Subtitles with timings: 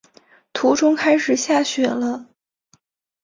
[0.51, 2.25] 途中开始下雪了